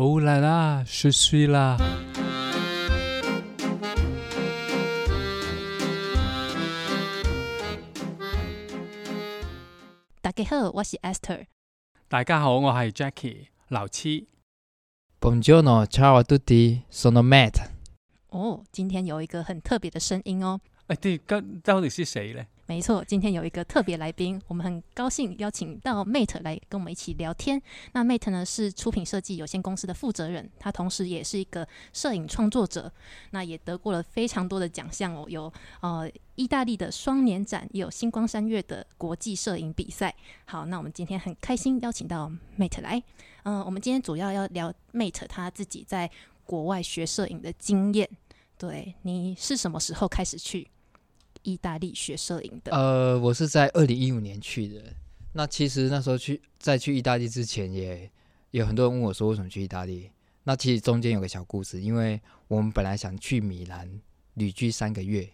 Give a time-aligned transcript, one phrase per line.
[0.00, 1.76] 哦啦啦，是水啦。
[10.20, 11.46] 大家好，我是 Esther。
[12.06, 14.28] 大家好，我係 Jackie 老七。
[15.20, 17.54] Buongiorno, ciao a tutti, sono Matt。
[18.28, 20.60] 哦，今天有一个很特别的声音哦。
[20.86, 22.44] 哎，对，跟到底是谁呢？
[22.68, 27.60] 没错，今天有一个特别来宾，我们很高兴邀请到 Mate 来跟我们一起聊天。
[27.92, 32.92] 那 Mate 呢是出品设计有限公司的负责人，他同时也是一个摄影创作者，
[33.30, 35.50] 那也得过了非常多的奖项哦，有
[35.80, 40.14] 呃意大利的双年展，也有星光三月的国际摄影比赛。
[40.44, 43.02] 好，那我们今天很开心邀请到 Mate 来，
[43.44, 46.10] 嗯、我们今天主要要聊 Mate 他自己在
[46.44, 48.06] 国外学摄影的经验。
[48.58, 50.68] 对你是什么时候开始去
[51.42, 52.72] 意大利学摄影的？
[52.74, 54.82] 呃，我是在二零一五年去的。
[55.32, 58.10] 那其实那时候去在去意大利之前也，
[58.50, 60.10] 有很多人问我说为什么去意大利。
[60.44, 64.00] 那其实中间有个小故事，因为我们本来想去米兰
[64.34, 65.28] 旅居三个月，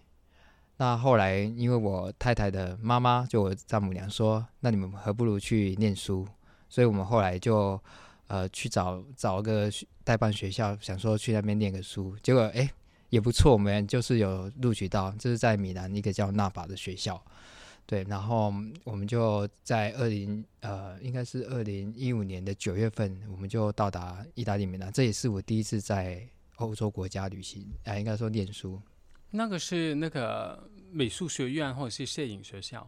[0.76, 6.26] 那后来因为我太太的妈妈就我丈母娘说，那你们何不如去念书，
[6.68, 7.80] 所以我们后来就
[8.26, 9.70] 呃去找找个
[10.02, 12.70] 代办学校，想说去那边念个书，结果哎。
[13.14, 17.22] 也不错，我们就是有录取到，就是在米兰一个叫纳法的学校，
[17.86, 28.82] 对，然后我们就在二零呃，应该是二零一五年的九月份，我们就到达意大利米兰，这也是我第一次在欧洲国家旅行，啊、应该说念书。
[29.30, 32.84] 那个是那个美术学院或者是摄影学校？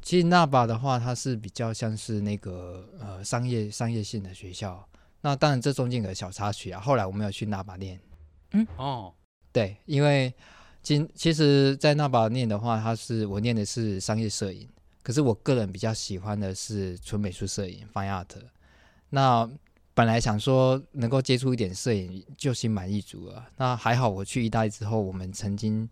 [0.00, 4.88] 其实纳巴的话，它是比较像是那个呃商业商业性的学校，
[5.22, 8.00] 那当然这中间有个小插曲啊，后来我们有去纳巴念。
[8.52, 9.12] 嗯哦，
[9.56, 10.30] 对，因为
[10.82, 14.68] 今其实，在那把念的话，它是我念的是商业摄影，
[15.02, 18.36] 可是我个人比较喜欢的是纯美术摄影 （fine art）。
[19.08, 19.50] 那
[19.94, 23.48] 本来想说能够接触一点摄影就心满意足了。
[23.56, 25.88] 那还好，我去意大利之后，我们曾经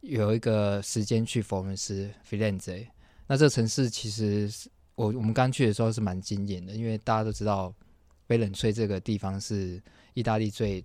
[0.00, 2.86] 有一个时间去佛罗伦斯 （Firenze）。
[3.26, 7.74] 那这城市其实是我我们刚去的时候是蛮惊艳的，因为大家都知道
[8.28, 9.82] 翡冷翠这个地方是
[10.14, 10.82] 意大利最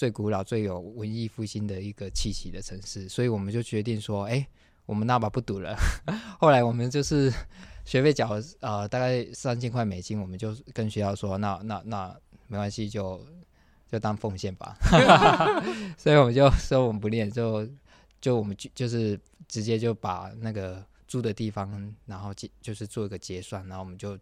[0.00, 4.48] 最古老、最有文艺复兴的一个气息的城市，所以我们就决定说，哎，
[4.86, 5.76] 我们那把不赌了。
[6.40, 7.30] 后来我们就是
[7.84, 13.22] 学费缴呃大概三千块美金，我们就跟学校说，那那那没关系，就
[13.92, 14.74] 就当奉献吧。
[15.98, 17.68] 所以我们就说我们不练，就
[18.22, 24.18] 就我们就就是直接就把那个住的地方，然后结就是做一个结算，然后我们就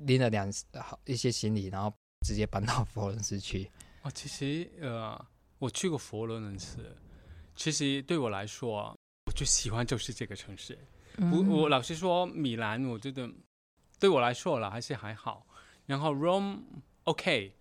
[0.00, 1.90] 拎了两好一些行李，然后
[2.26, 3.70] 直接搬到佛罗伦斯去。
[4.02, 5.26] 哦，其实呃，
[5.58, 6.96] 我去过佛罗伦斯，
[7.54, 8.96] 其实对我来说啊，
[9.26, 10.78] 我最喜欢就是这个城市。
[11.18, 13.30] 我嗯我老实说，米兰我觉得
[14.00, 15.46] 对我来说了还是还好，
[15.86, 16.60] 然后 Rome
[17.04, 17.54] OK，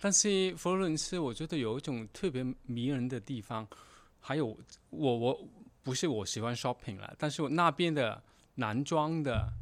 [0.00, 3.68] 但是佛罗伦斯我觉得有一种特别迷人的地方，
[4.20, 4.46] 还有
[4.90, 5.48] 我我
[5.82, 8.22] 不是我喜欢 shopping 了，但是我那边的
[8.54, 9.52] 男装的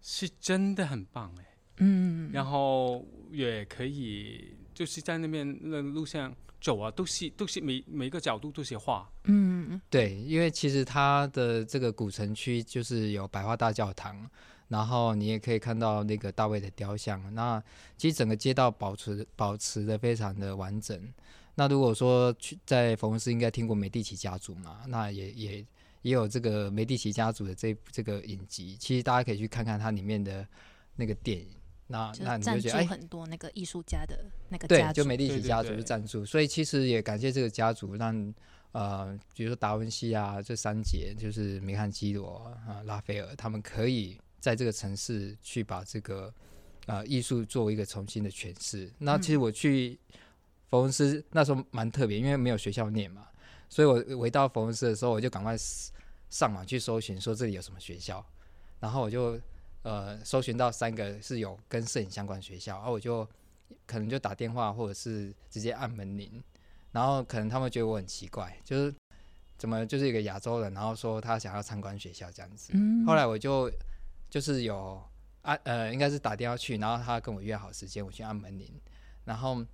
[0.00, 1.44] 是真的很棒哎。
[1.80, 14.30] 嗯，然后也可以就是在那边那路上走啊，都是都是每每个角度都是画，嗯对，因为其实它的这个古城区就是有百花大教堂，
[14.68, 17.34] 然后你也可以看到那个大卫的雕像。
[17.34, 17.60] 那
[17.96, 21.12] 其实整个街道保持保持的非常的完整。
[21.56, 25.66] 那如果说去在佛罗伦斯应该听过梅第奇家族嘛，那也也
[26.02, 30.46] 也有这个梅第奇家族的这这个影集，其实大家可以去看看它里面的
[30.94, 31.48] 那个电影。
[31.88, 35.78] 那就那你就觉得哎，很多那个艺术家的那个对家，族就美第对对奇家族对。
[35.78, 38.34] 是赞助，所以其实也感谢这个家族让
[38.72, 46.32] 呃，比如说达文西啊，这三杰就是米汉基罗啊、拉斐尔，他们可以在这个城市去把这个
[46.84, 48.92] 呃艺术作为一个重新的诠释。
[48.98, 49.98] 那其实我去
[50.68, 53.26] 佛罗伦斯那时候蛮特别，因为没有学校念嘛，
[53.70, 55.56] 所以我回到佛罗伦斯的时候，我就赶快
[56.28, 58.24] 上网去搜寻说这里有什么学校，
[58.78, 59.40] 然后我就
[59.88, 63.26] 呃搜寻到三个是有跟摄影相关的学校，然后我就
[63.86, 66.42] 可能就打电话或者是直接按门铃，
[66.92, 68.94] 然后可能他们觉得我很奇怪，就是
[69.56, 72.72] 怎么就是一个亚洲人，然后说他想要参观学校这样子。
[72.74, 73.70] 嗯，后来我就
[74.28, 75.02] 就是有
[75.42, 78.70] 按呃，应该是打电话去，然后他跟我约好时间，我去按门铃，
[79.24, 79.64] 然后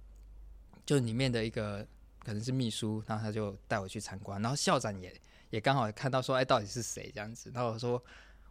[0.87, 1.84] 就里面的一个
[2.25, 5.12] 可能是秘书，然后他就带我去参观，然后校长也
[5.50, 8.00] 也刚好看到说，哎，到底是谁这样子，然后我说。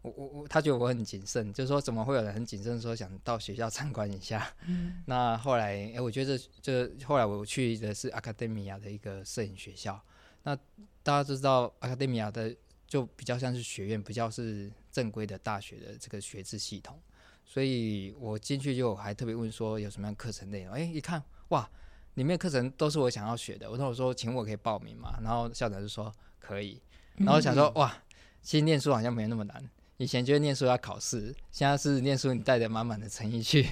[0.03, 4.53] 我我我，他觉得我很谨慎，就是说怎么会有人很谨慎说想到学校参观一下？
[4.67, 9.99] 嗯 那后来，哎、我觉得这这后来我去的是 Academia 的一个摄影学校。
[10.43, 10.55] 那
[11.01, 12.53] 大家都知道 Academia 的
[12.85, 16.99] 就比较像是学院，比较是正规的大学的这个学制系统，
[17.45, 21.69] 所以我进去就还特别问说有什么样课程内容，哎，一看哇，
[22.15, 26.81] 里面课程都是我想要学的，我那我说请我可以报名嘛，然后校长就说可以，
[27.15, 28.03] 然后想说哇，
[28.41, 29.63] 其实念书好像没有那么难。
[30.03, 33.65] 以前觉得念书要考试，现在是念书你带着满满的诚意去，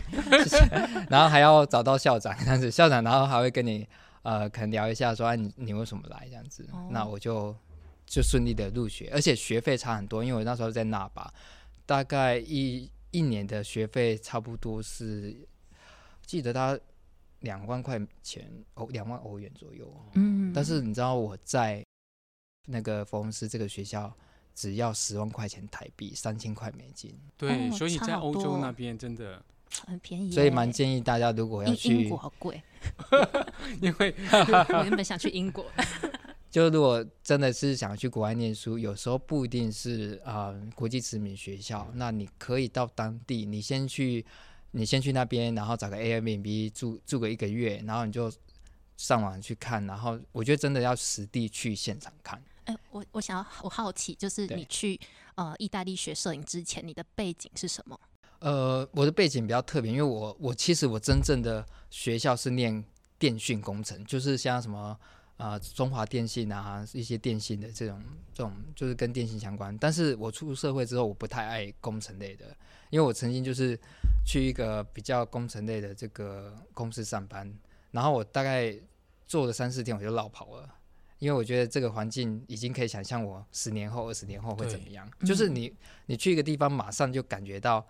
[1.11, 3.85] 然后还要找到校长，这样子校长，然后还会跟你
[4.21, 7.53] 呃可能聊一下，说啊你你为什么来这样子，那我就
[8.05, 11.33] 就顺利的入学，而且学费差很多，因为我那时候在那吧，
[11.85, 15.35] 大概一一年的学费差不多是
[16.25, 16.79] 记得他
[17.41, 21.85] 两万块钱欧两万欧元左右，嗯，但是你知道我在
[22.67, 24.15] 那个佛罗斯这个学校。
[24.53, 27.13] 只要十万块钱台币，三千块美金。
[27.37, 29.43] 对，所以在欧洲那边真的
[29.85, 30.31] 很便宜。
[30.31, 32.61] 所以蛮建议大家，如果要去英国，好贵。
[33.81, 34.15] 因为
[34.73, 35.65] 我原本想去英国，
[36.49, 44.25] 就如果真的是想去国外念书，有时候不一定是啊国际知名学校，那你可以到当地，你先去，
[44.71, 48.31] 你先去那边，然后找个 Airbnb 住住个一个月，然后你就
[48.97, 52.41] 上网去看，然后我觉得真的要实地去现场看。
[52.65, 54.99] 哎，我我想要，我好奇，就是你去
[55.35, 57.99] 呃意大利学摄影之前，你的背景是什么？
[58.39, 62.83] 呃，我的背景比较特别，因为我我其实我真正的学校是念
[63.19, 64.97] 电讯工程，就是像什么
[65.37, 68.01] 啊中华电信啊一些电信的这种
[68.33, 69.77] 这种，就是跟电信相关。
[69.77, 72.45] 但是我出社会之后，我不太爱工程类的，
[72.89, 73.79] 因为我曾经就是
[74.25, 77.51] 去一个比较工程类的这个公司上班，
[77.91, 78.75] 然后我大概
[79.27, 80.69] 做了三四天，我就落跑了。
[81.21, 85.07] 因为我觉得这个环境已经可以想象我十年后、二十年后会怎么样。
[85.23, 85.71] 就是你，
[86.07, 87.85] 你去一个地方，马上就感觉到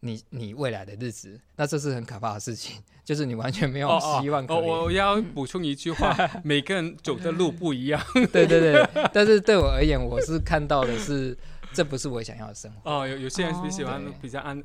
[0.00, 2.76] 你你未来的日子，那这是很可怕的事情。
[3.02, 3.88] 就是你完全没有
[4.20, 4.44] 希望。
[4.48, 6.14] 哦，我要补充一句话：
[6.44, 7.98] 每个人走的路不一样。
[8.30, 11.34] 对对对，但是对我而言，我是看到的是，
[11.72, 12.90] 这不是我想要的生活。
[12.90, 14.62] 哦，有有些人比喜欢比较安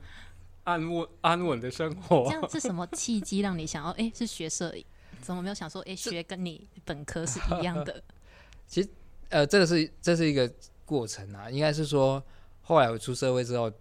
[0.66, 2.26] 安稳安稳的生活。
[2.26, 3.92] 这样是什么契机让你想要？
[3.92, 4.84] 哎，是学摄影。
[5.22, 8.02] 怎么没有想说，哎，学跟你本科是一样的？
[8.68, 8.90] 其实，
[9.30, 10.52] 呃，这个是这是一个
[10.86, 11.50] 过程啊。
[11.50, 12.22] 应该是说，
[12.62, 13.72] 后来我出社会之后，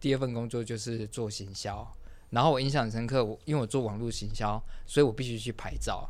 [0.00, 1.90] 第二份工作就是做行销。
[2.30, 6.08] 然后我印象很深刻，我因为我做网络行销，所以我必须去拍照。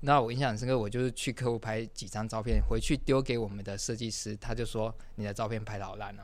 [0.00, 6.22] 那我印象很深刻，我就是去客户拍几张照片，回去丢给我们的设计师，他就说你的照片拍的好烂哦。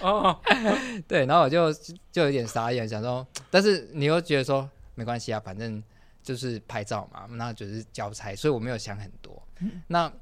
[0.00, 0.40] 哦，
[1.06, 1.72] 对，然后我就
[2.10, 5.82] 就有点傻眼，想说，但是你又觉得说没关系啊，反正。
[6.22, 9.42] 就是拍照嘛，那就是交差，所以我没有想很多。
[9.86, 10.12] 那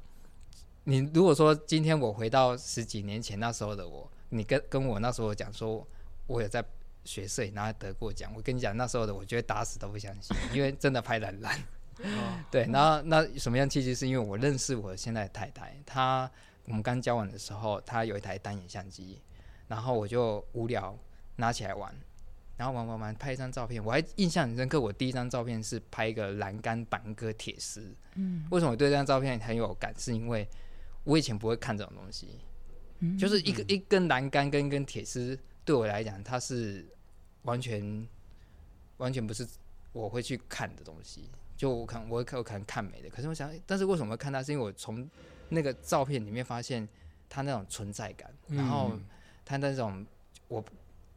[0.85, 5.85] 你如果说今天我回到十几年前那时候的我，你跟跟我那时候讲说，
[6.27, 6.63] 我有在
[7.03, 11.61] 学摄影，然后得过奖，我跟你讲那时候的，我觉得打死都不相信，因为真的拍的烂。
[12.51, 13.93] 对，然后那什么样契机？
[13.93, 16.29] 是因为我认识我现在的太太，她
[16.65, 19.19] 我们刚交往的时候，她有一台单眼相机，
[19.67, 20.97] 然后我就无聊
[21.37, 21.93] 拿起来玩。
[22.57, 24.81] 然后玩玩玩，拍一张照片，我还印象很深刻。
[24.81, 27.95] 我第一张照片是拍一个栏杆板个铁丝。
[28.15, 29.93] 嗯，为什么我对这张照片很有感？
[29.95, 30.47] 是因为
[31.03, 32.39] 我以前不会看这种东西，
[33.15, 36.83] 就是一个一根栏杆跟一根铁丝，对我来讲，它是
[37.43, 38.07] 完全
[38.97, 39.47] 完全不是
[39.93, 41.29] 我会去看的东西。
[41.55, 44.41] 就我可能我可可能看美的，可是我想，但是为什么会看它？
[44.41, 45.07] 是因为我从
[45.49, 46.89] 那个照片里面发现
[47.29, 48.93] 它那种存在感，然后
[49.45, 50.03] 它那种
[50.47, 50.65] 我。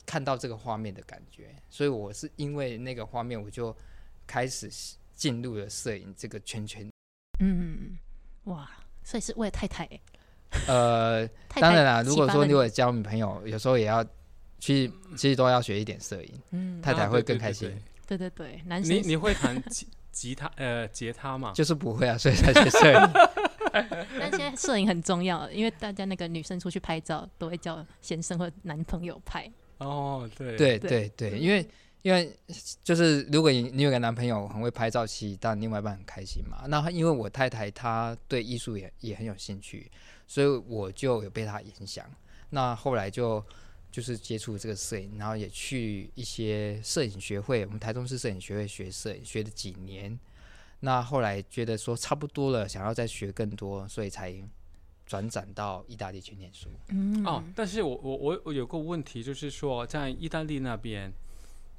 [0.07, 3.77] 看到这个画面的感觉，所以我是因为那个画面，我就
[4.27, 4.71] 开始
[5.15, 6.89] 进入了摄影这个圈圈。
[7.41, 7.97] 嗯，
[8.45, 8.69] 哇，
[9.03, 9.89] 所以是为了太太。
[10.67, 11.27] 呃，
[11.61, 14.05] 当然啦，如果说你有交女朋友，有时候也要
[14.59, 16.43] 去，其实都要学一点摄影。
[16.51, 17.73] 嗯，太太会更开心。
[18.07, 21.53] 对对对，男生你你会弹吉吉他呃吉他吗？
[21.55, 23.11] 就是不会啊，所以才学摄影。
[24.19, 29.49] 但现在摄影很重要，因为大家那个女生出去拍照都会叫先生或男朋友拍。
[29.81, 31.67] 哦，对对对对，因为
[32.03, 32.31] 因为
[32.85, 36.67] 就是如果你你有个男朋友很会拍照，其实当另外一半很开心嘛。
[36.69, 39.91] 那因为我太太她对艺术也也很有兴趣，
[40.27, 42.05] 所以我就有被她影响。
[42.51, 43.43] 那后来就
[43.91, 50.19] 就是接触这个摄影，然后也去一些摄影学会，我们台中市摄影学会学摄影，学了几年。
[50.81, 54.35] 那后来觉得说差不多了，想要再学更多，所以才。
[55.11, 56.69] 转展到意大利去念书。
[56.91, 61.13] 嗯哦，但是我我我我有个问题，就是说在意大利那边，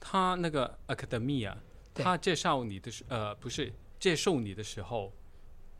[0.02, 1.56] 他那个 academia，
[1.94, 3.72] 他介绍你的时呃不是
[4.02, 5.14] 接受你的时候，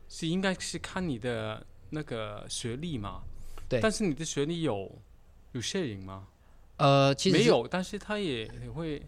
[0.08, 3.20] 是应该是看你的那个学历嘛？
[3.68, 3.80] 对。
[3.82, 4.90] 但是你的学历有
[5.52, 6.28] 有摄影吗？
[6.78, 9.02] 呃，其实没有，但是他也也会。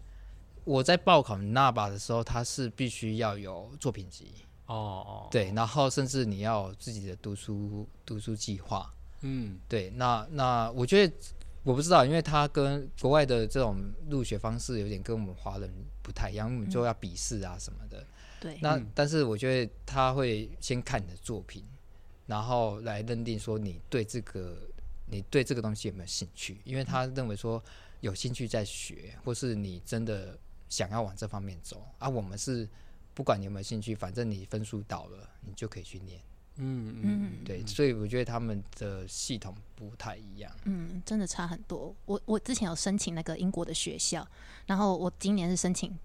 [0.65, 4.27] 我在报考那把的时候，他是必须要有作品集。
[4.67, 8.91] 哦哦，对，然后甚至你要自己的读书读书计划，
[9.21, 11.13] 嗯，对，那那我觉得
[11.63, 13.77] 我不知道，因为他跟国外的这种
[14.09, 18.05] 入学方式有点跟我们华人不太一样，我们就要笔试啊什么的。
[18.39, 18.87] 对，那嗯。
[18.93, 21.63] 但是我觉得他会先看你的作品，
[22.27, 24.57] 然后来认定说你对这个
[25.07, 27.63] 你对这个东西有没有兴趣，因为他认为说
[28.01, 30.37] 有兴趣在学，或是你真的
[30.69, 31.83] 想要往这方面走。
[31.97, 32.07] 啊。
[32.07, 32.69] 我们是
[33.15, 36.19] 不管你有没有兴趣，反正你分数到了，你就可以去念。
[36.57, 40.49] 嗯嗯嗯对，所以我觉得他们的系统不太一样。
[40.65, 41.93] 嗯，真的差很多。
[42.05, 44.25] 我我之前有申请那个英国的学校，
[44.65, 45.97] 然后我今年是申请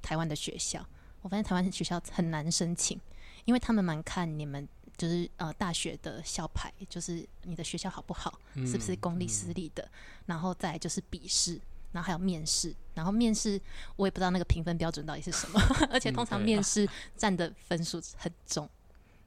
[0.00, 0.86] 台湾的学校。
[1.22, 2.98] 我发现台湾的学校很难申请，
[3.44, 9.86] 因为他们蛮看你们就是呃大学的校牌，就是你的学校好不好，是不是公立私立的，
[10.24, 11.60] 然后再就是笔试。
[11.92, 13.60] 然后还有面试，然后面试
[13.96, 18.68] 我也不知道那个评分标准到底是什么， 而且通常面试占的分数很重。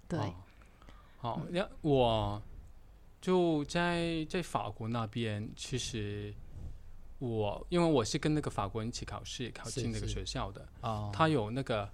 [0.07, 0.33] 对，哦
[1.17, 2.41] 好，那我
[3.21, 6.33] 就在在法国那边，其实
[7.19, 11.89] 我因为我是跟那个法国人一起考试，考进那个学校的，哦，他有那个。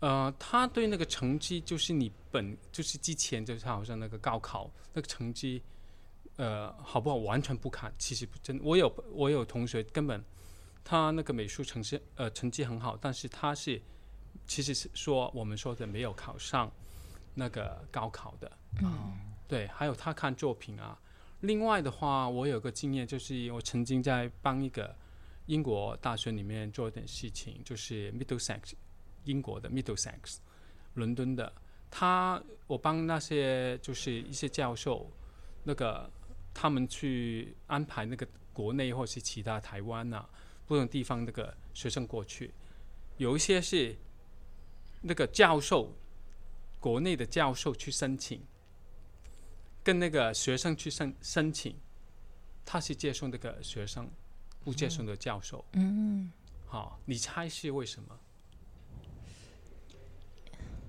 [0.00, 5.62] 呃，他对那个成绩，就是你本就是之前就是好像那个高考那个成绩，
[6.42, 7.94] 呃，好不好完全不看。
[7.98, 10.20] 其实不真，我有我有同学根本
[10.82, 13.80] 他那个美术成绩呃成绩很好，但是他是
[14.44, 16.68] 其实是说我们说的没有考上
[17.32, 18.50] 那个高考的。
[18.82, 18.90] 嗯
[19.46, 20.98] 对，还有他看作品啊。
[21.42, 24.92] 另外的话，我有个经验，就是我曾经在帮一个
[25.46, 28.72] 英国大学里面做一点事情，就是 Middlesex，
[29.24, 30.38] 英国的 Middlesex，
[30.94, 31.52] 伦敦的。
[31.90, 35.08] 他我帮那些就是一些教授，
[35.62, 36.10] 那个
[36.54, 40.28] 他们去安排那个国内或是其他台湾啊
[40.66, 42.52] 不同地方那个学生过去，
[43.16, 43.96] 有一些是
[45.02, 45.94] 那个教授，
[46.78, 48.42] 国内的教授去申请。
[49.84, 51.74] 跟那个学生去申申请，
[52.64, 54.08] 他是接受那个学生，
[54.62, 55.64] 不接受那个教授。
[55.72, 56.30] 嗯，
[56.66, 58.16] 好、你猜是为什么？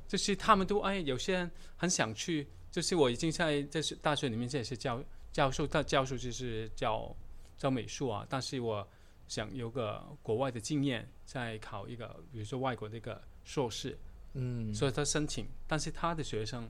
[0.07, 5.03] 就是他们都哎，有些人很想去，就是我已经在在大学里面这也是教
[5.33, 7.13] 教授，他教授就是教
[7.57, 8.87] 教美术啊，但是我
[9.27, 13.97] 想有个国外的经验，再考一个比如说外国的一个硕士，
[14.33, 16.69] 嗯，所以他申请，但是他的学生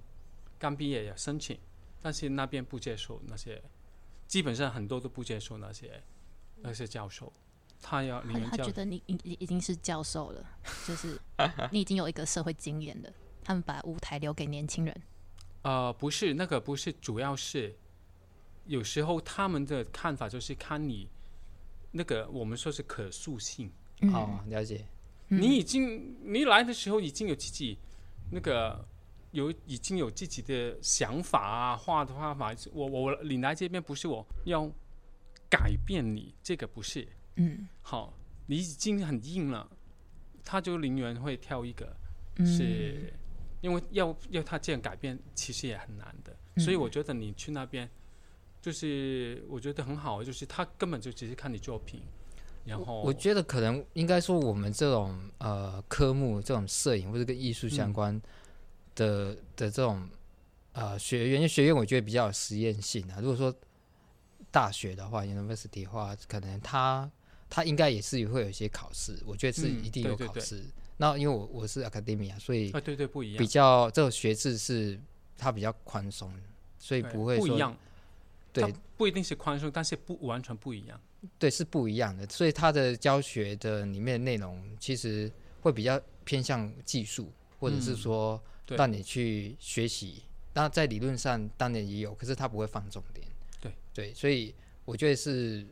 [0.57, 1.59] 刚毕业也申请，
[2.01, 3.61] 但是那边不接受那些，
[4.27, 6.01] 基本上很多都不接受那些
[6.61, 7.31] 那些教授，
[7.81, 10.45] 他要你们教他他觉得你已已已经是教授了，
[10.87, 11.19] 就是
[11.69, 13.11] 你已经有一个社会经验了。
[13.43, 15.01] 他们把舞台留给年轻人。
[15.63, 17.75] 呃不是那个不是，主要是
[18.65, 21.07] 有时候他们的看法就是看你
[21.91, 24.85] 那个我们说是可塑性，嗯哦，了解。
[25.29, 27.77] 嗯你已经你来的时候已经有自己
[28.31, 28.85] 那个
[29.31, 32.53] 有已经有自己的想法啊，画的画法。
[32.71, 34.69] 我我你来这边不是我要
[35.49, 38.13] 改变你，这个不是嗯好，
[38.45, 39.67] 你已经很硬了，
[40.43, 41.95] 他就宁愿会挑一个
[42.35, 43.11] 嗯是，
[43.61, 46.35] 因为要要他这样改变，其实也很难的。
[46.61, 47.89] 所以我觉得你去那边，
[48.63, 52.01] 就是我觉得很好，就是他根本就只是看你作品，
[52.63, 58.21] 然后我觉得可能应该说，我们这种呃科目，这种摄影或者跟艺术相嗯关
[58.95, 60.07] 的、的这种
[60.71, 63.19] 呃学院，因为学院我觉得比较有实验性啊。
[63.19, 63.53] 如果说
[64.49, 67.11] 大学的话，university 的话，可能他
[67.49, 70.63] 他应该也是会有一些考试，我觉得是嗯一定对对对有考试。
[70.95, 73.45] 那因为我我是 academia，所以啊对对不一样比。
[73.45, 74.97] 较这种学制是
[75.37, 76.31] 它比较宽松，
[76.79, 77.75] 所以不会说不一样，
[78.53, 80.99] 对不一定是宽松，但是不完全不一样。
[81.39, 85.31] 对，是不一样的，所以它的教学的里面的内容其实
[85.61, 90.23] 会比较偏向技术，或者是嗯说让你去学习。
[90.53, 93.25] 那在理论上当然也有，可是他不会放重点。
[93.59, 94.53] 对对，所以
[94.85, 95.65] 我觉得是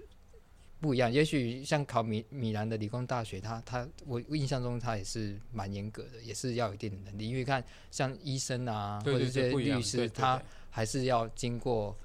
[0.79, 1.11] 不一样。
[1.11, 7.27] 也许像考米米兰的理工大学，他他我印象中他也是蛮严格的，也是要有一定的能力。
[7.27, 9.77] 因为看像医生啊，对对对，或者这些不一样。
[9.77, 11.95] 律师，他还是要经过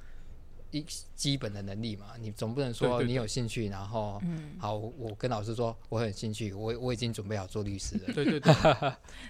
[0.79, 2.13] 一基本的能力嘛。
[2.21, 8.13] 你总不能说你有兴趣，然后嗯好，我我跟老师说我很兴趣，我我已经准备好做律师了。
[8.13, 8.53] 对对对，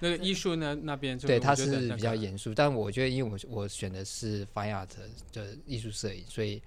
[0.00, 4.88] 那个艺术呢那边就对，我他是比较严肃，但我觉得因为我我选的是 fine art
[5.32, 6.62] 的艺术摄影，所以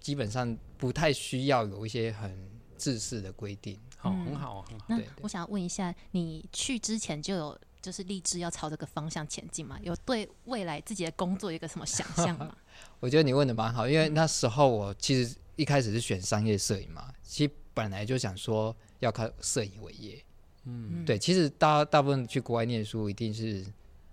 [0.00, 2.36] 基本上不太需要有一些很
[2.78, 3.78] 制式的规定。
[3.96, 4.86] 好，嗯很好，很好。
[4.88, 9.78] 那我想问一下，你去之前就有就是立志要朝这个方向前进嘛？
[9.82, 12.56] 有对未来自己的工作有一个什么想象吗？
[13.00, 20.22] 我觉得你问的蛮好，因为那时候我其实一开始是选商业摄影嘛，其实本来就想说要靠摄影为业。
[20.64, 23.64] 嗯，对，其实大大部分去国外念书，一定是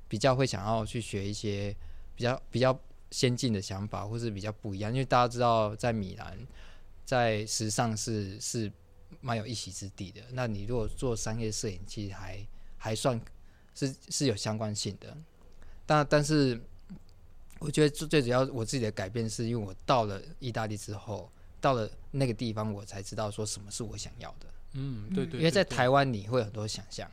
[0.07, 1.75] 比较会想要去学一些
[2.15, 2.77] 比较比较
[3.11, 4.89] 先进的想法，或是比较不一样。
[4.91, 6.37] 因为大家知道，在米兰
[7.03, 8.71] 在时尚是是
[9.19, 10.21] 蛮有一席之地的。
[10.31, 12.47] 那你如果做商业摄影，其实还
[12.77, 13.19] 还算
[13.77, 15.15] 是是有相关性的。
[15.85, 16.59] 但但是
[17.59, 21.31] 我觉得最最主要我自己的改变，是因为我到了意大利之后，
[21.61, 24.47] 到了那个地方，我才知道说什么是我想要的。
[24.73, 27.09] 嗯，对对，因为在台湾你会有很多想象，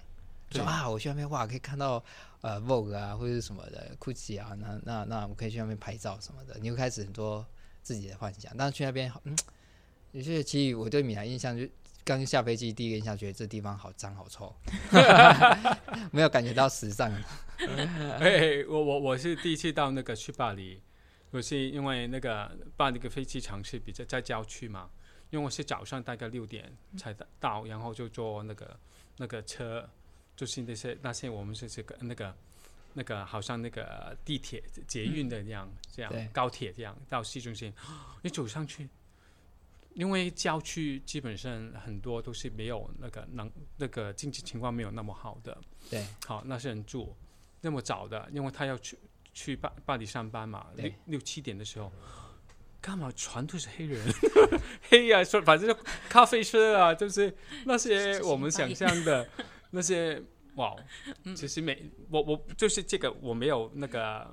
[0.51, 2.03] 对说啊，我去那边哇，可以看到
[2.41, 7.47] 呃 Vogue 啊，或者是什么的 Gucci 啊，那那那我可以去那边拍照什么的，你会开始很多
[7.83, 8.53] 自己的幻想。
[8.57, 9.37] 但是去那边，嗯，
[10.13, 11.65] 有些其实我对米兰印象就
[12.05, 14.55] 刚下飞机第一个印象，觉得这地方好脏好臭，
[16.13, 17.11] 没有感觉到时尚。
[18.21, 20.81] 哎，我我我是第一次到那个去巴黎，
[21.31, 24.91] 我是因为那个巴黎的飞机场是比较在郊区嘛，
[25.31, 28.79] 因为我是早上大概六点才到，然后就坐那个
[29.17, 29.89] 那个车，
[30.37, 32.37] 就是那些那些我们是这个那个
[32.93, 37.73] 那个好像那个地铁捷运的这样、这样高铁这样到市中心，
[38.21, 38.89] 你走上去。
[39.95, 45.57] 因为郊区基本上很多都是没有那个能那个经济情况没有那么好的，
[45.89, 46.05] 对。
[46.27, 47.15] 好，那些人住
[47.61, 48.99] 那么早的，因为他要去
[49.33, 51.93] 去巴巴黎上班嘛，六六七点的时候，
[52.81, 54.01] 干嘛全都是黑人，
[54.91, 55.75] 黑呀、说反正就
[56.09, 57.33] 咖啡车啊，就是
[57.65, 59.29] 那些我们想象的
[59.71, 60.21] 那些，
[60.57, 60.75] 哇，
[61.37, 64.29] 其实没我我就是这个我没有那个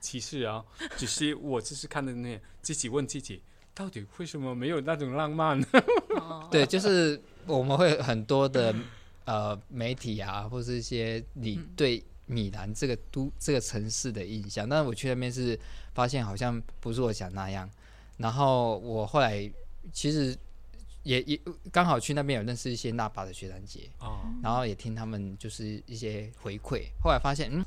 [0.00, 0.64] 歧视啊，
[0.96, 3.42] 只是我只是看的那自己问自己。
[3.74, 5.60] 到底为什么没有那种浪漫？
[6.20, 8.74] 哦， 对，就是我们会很多的
[9.24, 14.68] 呃媒体啊，或是一些你对米兰这个都这个城市的印象。
[14.68, 15.58] 但是我去那边是
[15.92, 17.68] 发现好像不是我想那样。
[18.16, 19.50] 然后我后来
[19.92, 20.36] 其实
[21.02, 21.40] 也也
[21.72, 26.84] 刚好去那边有认识一些那巴的学长姐，哦，然后也听他们就是一些回馈。
[27.02, 27.64] 后来发现，嗯，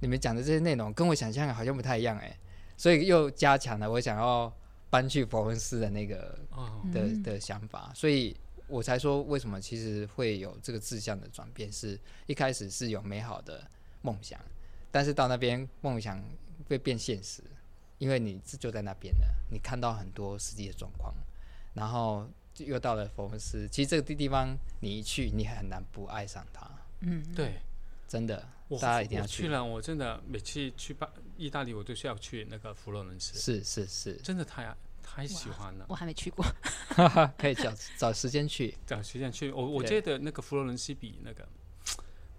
[0.00, 2.36] 你们讲的这些内容跟我想象的好像不太一样哎，
[2.76, 4.52] 所以又加强了我想要
[4.94, 7.22] 搬去佛恩斯的那个哦，的嗯。
[7.24, 8.36] 的想法，所以
[8.68, 13.68] 我才说为什么其实会有这个志向的转变，是一开始是有美好的
[14.02, 14.40] 梦想，
[14.92, 16.22] 但是到那边梦想
[16.68, 17.42] 会变现实，
[17.98, 21.12] 因为你就在那边了，你看到很多实际的状况，
[21.74, 27.54] 然后又到了佛恩斯，其实这个地地方你一去，你很难不爱上它，嗯，对。
[28.06, 29.48] 真的，我大家一定要我去。
[29.48, 34.62] 了，我真的每次去巴意大利，我都是要去那个佛罗伦斯，是是是，真的太
[35.04, 35.84] 太喜欢了。
[35.88, 36.44] 我还没去过，
[37.38, 41.46] 可以找找时间去找时间去，我我对觉得那个佛罗伦斯比那个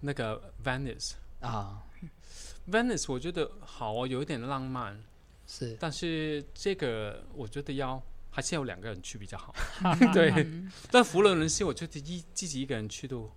[0.00, 1.82] 那个 Venice 啊
[2.68, 5.00] ，Venice 我觉得好哦，有一点浪漫，
[5.46, 5.76] 是。
[5.80, 9.54] 但是这个我觉得要还是要两个人去比较好。
[10.12, 10.70] 对，嗯。
[10.90, 13.30] 但佛罗伦斯我觉得一自己一个人去都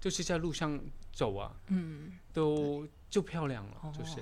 [0.00, 0.80] 就是在路上
[1.12, 4.16] 走啊，嗯，都就漂亮了，哦就是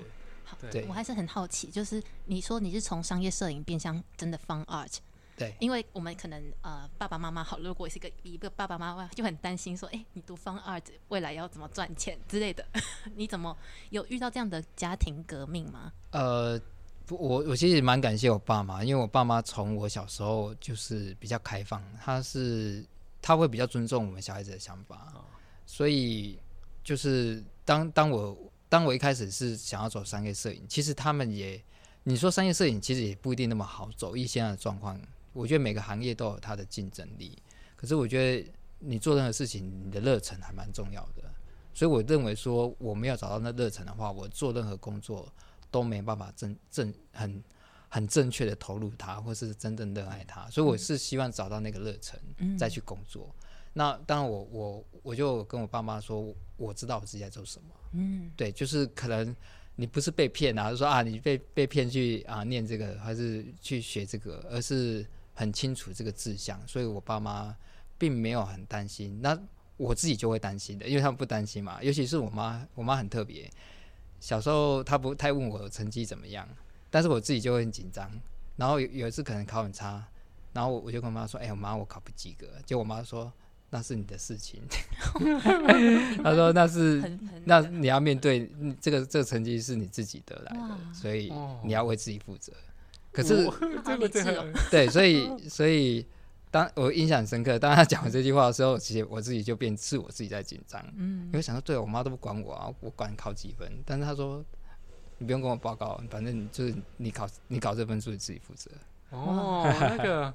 [0.47, 0.71] 好对。
[0.71, 0.85] 对。
[0.87, 4.97] 我还是很好奇，就是你说你是从商业摄影变相真的 fun art，
[5.35, 5.53] 对。
[5.59, 12.65] 因为我们可能呃爸爸妈妈好，如果是一个一个爸爸妈妈就很担心说，哎、你读 fun art 未来要怎么赚钱之类的，
[13.15, 13.55] 你怎么
[13.89, 15.91] 有遇到这样的家庭革命吗？
[16.11, 16.59] 呃，
[17.05, 22.85] 不我我其实蛮感谢我爸妈，因为我爸妈从我小时候就是比较开放，他是
[23.21, 25.23] 他会比较尊重我们小孩子的想法，哦。
[25.65, 26.39] 所以
[26.83, 28.37] 就是当当我
[28.69, 31.61] 当我一开始是想要走商业摄影，其实他们也
[32.03, 34.99] 你说商业摄影其实也不一定那么好走，以现在的状况，
[35.33, 37.37] 我觉得每个行业都有它的竞争力，
[37.75, 41.23] 可是我觉得你做任何事情，你的热忱还蛮重要的。
[41.73, 45.31] 所以我认为说，我没有找到那热忱的话，我做任何工作
[45.69, 47.43] 都没办法正正很
[47.87, 50.49] 很正确的投入它，或是真正热爱它。
[50.49, 53.29] 所以我是希望找到那个热忱，嗯再去工作。
[53.73, 57.67] 那当然我，我我就跟我爸妈说，我知道我自己在做什么。
[57.93, 59.35] 嗯对，就是可能
[59.75, 67.55] 你不是被骗啊，说啊你被被骗去啊念这个，还是去学这个，而是很清楚这个志向，所以我爸妈
[67.97, 69.19] 并没有很担心。
[69.21, 69.39] 那
[69.77, 71.81] 我自己就会担心的，因为他们不担心嘛。
[71.83, 73.49] 尤其是我妈，我妈很特别，
[74.19, 76.47] 小时候她不太问我成绩怎么样，
[76.89, 78.11] 但是我自己就会很紧张。
[78.55, 80.03] 然后有有一次可能考很差，
[80.51, 83.31] 然后我就跟我妈说：“哎、我妈我考不及格。”结果我妈说
[83.69, 84.61] ：“那是你的事情。
[86.23, 92.53] ”他说：“那是那你要面对嗯这个这个成绩是你自己得来的，所以哦你要为自己负责。
[93.11, 93.49] 可是
[93.83, 96.05] 这个这个对，所以所以
[96.51, 101.25] 当我印象很深刻，当他讲完这句话的时候，其实我自己就变是我自己在紧张，嗯。
[101.25, 104.43] 因为想到，对我妈都不管我啊，我管考几分，但是他说
[105.17, 108.69] 你不用跟我报告，反正你就是你考你考这分数你自己负责。
[109.09, 110.33] 哦，那个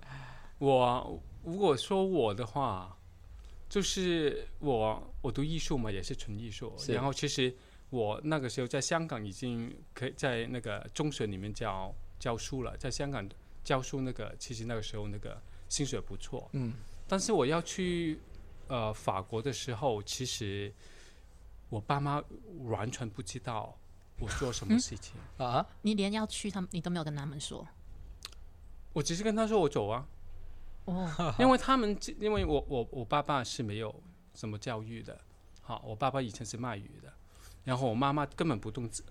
[0.58, 2.96] 我如果说我的话，
[3.72, 6.76] 就是我我读艺术嘛，也是纯艺术。
[6.88, 7.56] 然后其实
[7.88, 13.26] 我那个时候在香港已经可以在那个中学里面教教书了，在香港
[13.64, 16.50] 教书那个其实那个时候那个薪水不错。
[16.52, 16.74] 嗯，
[17.08, 18.20] 但是我要去
[18.68, 20.70] 呃法国的时候，其实
[21.70, 22.22] 我爸妈
[22.64, 23.74] 完全不知道
[24.18, 27.66] 我做什么事情，啊，你连要去他们，你都没有跟他们说？
[28.92, 30.06] 我只是跟他说我走啊，
[30.84, 31.34] 哦。
[31.38, 33.94] 因为他们因为我我我爸爸是没有
[34.34, 35.20] 什么教育的，
[35.60, 37.12] 好，我爸爸以前是卖鱼的，
[37.64, 39.04] 然后我妈妈根本不懂字，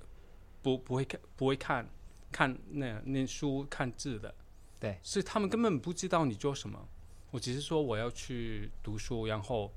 [0.62, 1.88] 不不会看不会看
[2.32, 4.34] 看那念书看字的，
[4.80, 6.88] 对，所以他们根本不知道你做什么。
[7.32, 9.72] 我只是说我要去读书，然后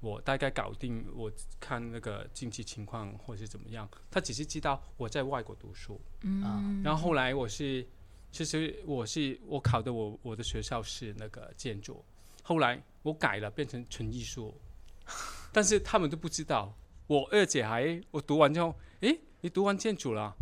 [0.00, 3.86] 我大概搞定，我看那个经济情况或是怎么样。
[4.10, 7.86] 他只是知道我在外国读书，嗯，然后后来我是，
[8.36, 12.04] 其实我是我考的我我的学校是那个建筑，
[12.42, 14.54] 后来我改了变成纯艺术，
[15.50, 16.74] 但是他们都不知道。
[17.06, 20.34] 我二姐还我读完之后，诶，你读完建筑了？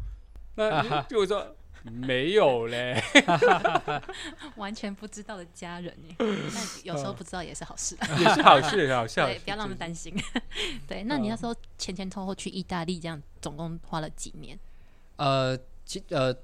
[0.57, 1.55] 那就我说
[1.85, 3.01] 没有嘞，
[4.59, 7.97] 完全不知道的家人耶， 但有时候不知道也是好事。
[8.19, 9.25] 也是好事， 好笑。
[9.27, 10.13] 对，不要让他们担心。
[10.89, 14.59] 对，那你那时候前前后后去意大利，这样总共花了几年？
[15.15, 16.35] 呃，其呃，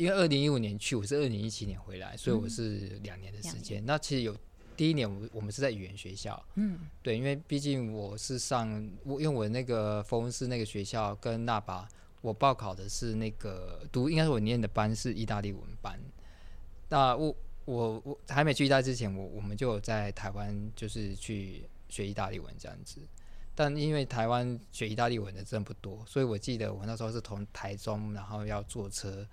[0.00, 3.84] 因为二零一五年去，我是二零一七年回来，所以我是两年的时间。
[3.84, 4.34] 那其实有
[4.74, 8.66] 第一年，我我们是在语言学校，嗯，对，因为毕竟我是上
[9.04, 11.86] 我因为我那个佛恩斯那个学校跟那把，
[12.22, 16.00] 我报考的是那个读，应该是我念的班是意大利文班。
[16.88, 17.36] 那我
[17.66, 23.02] 我我还没去意大利之前，我我们就有在台湾就是去学意大利文这样子。
[23.54, 29.28] 但因为台湾学意大利文的真的不多，所以我记得我那时候是从台中，然后要坐车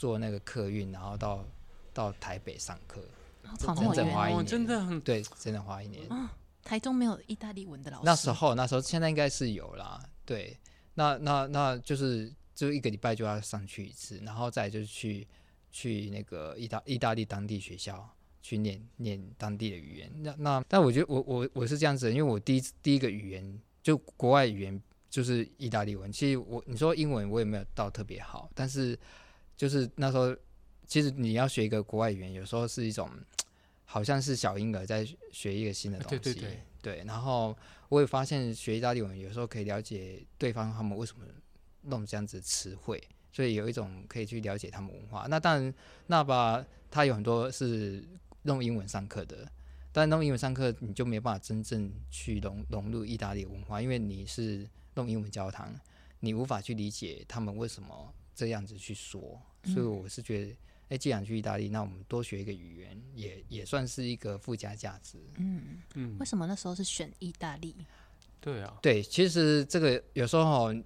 [0.00, 1.44] 坐那个客运，然后到
[1.92, 3.02] 到台北上课。
[3.42, 6.02] 然后跑那整么远哦，整花一年真的很对，真的花一年。
[6.62, 8.02] 台中没有意大利文的老师。
[8.06, 10.56] 那时候那时候现在应该是有啦，对，
[10.94, 15.28] 那那那就是就一个礼拜就要上去一次，然后再就是去
[15.70, 18.08] 去那个意大意大利当地学校
[18.40, 20.10] 去念念当地的语言。
[20.22, 26.10] 那那但我觉得我我我是这样子的，因为我第一第一个语言就国外语言就是意大利文。
[26.12, 28.96] 其实我你说英文我也没有到特别好，但是
[29.60, 30.34] 就是那时候
[30.86, 33.10] 其实你要学一个国外语言，有时候是一种
[33.84, 36.18] 好像是小婴儿在学一个新的东西。
[36.18, 37.54] 对对对对，然后
[37.90, 41.26] 我也发现学意大利文有时候可以了解对方他们为什么
[41.82, 42.98] 弄这样子词汇，
[43.30, 45.26] 所以有一种可以去了解他们文化。
[45.28, 45.74] 那当然，
[46.06, 48.02] 那吧他有很多是
[48.44, 49.46] 用英文上课的，
[49.92, 55.78] 但用英文上课你就没办法真正去融融入意大利文化，因为你是弄英文教堂，
[56.20, 59.38] 你无法去理解他们为什么这样子去说。
[59.64, 60.56] 所以我是觉得，
[60.88, 65.18] 哎、既然去意大利，那我们多学一个语言，也也算是一个附加价值。
[65.36, 67.76] 嗯，嗯为，什么那时候是选意大利？
[68.40, 70.84] 对啊，对，其实这个有时候哦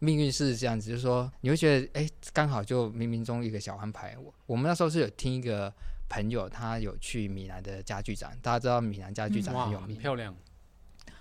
[0.00, 4.18] 命运是这样子，就是说你会觉得，哎，刚好就冥冥中一个小安排。
[4.18, 5.72] 我我们那时候是有听一个
[6.08, 10.34] 朋友，他有去米兰的家具展，大家知道米兰家具展，很很有名，漂亮。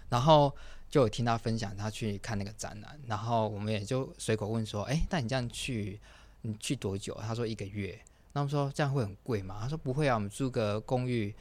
[0.09, 0.53] 然后
[0.91, 5.97] 就有听他分享他去看那个展览，然后我们也就随口问说，哎，那你这样去，
[6.41, 7.17] 你去多久？
[7.21, 7.97] 他说一个月。
[8.33, 9.59] 那我们说这样会很贵吗？
[9.61, 11.33] 他说不会啊，我们租个公寓，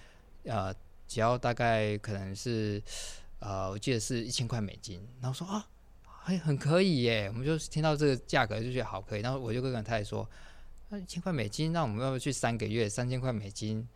[0.45, 0.73] 呃，
[1.09, 2.81] 只要大概可能是，
[3.41, 5.05] 呃，我记得是一千块美金。
[5.21, 5.67] 然后说啊，
[6.05, 9.21] 还很可以耶，我们就听到这个价格就觉得好可以。
[9.21, 10.29] 然后我就跟我太太说，
[10.89, 13.89] 那一千块美金，那我们要不要去三个月，三千块美金，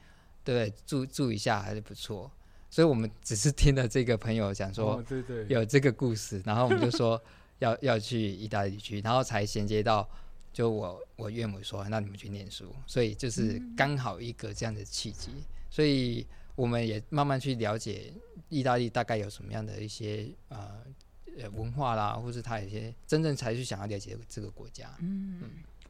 [0.42, 0.72] 对？
[0.84, 2.30] 住住一下还是不错。
[2.74, 7.22] 所以我们只是听了这个朋友讲说，哦，对对，有这个故事，然后我们就说
[7.60, 10.04] 要要去意大利去，然后才衔接到
[10.52, 15.30] 就我我岳母说，那你们去念书，所以就是刚好一个这样的契机，
[15.70, 18.12] 所以我们也慢慢去了解
[18.48, 20.82] 意大利大概有什么样的一些呃
[21.38, 24.92] 呃文化啦，或是他有些真正才去想要了解这个国家。
[24.98, 25.40] 嗯，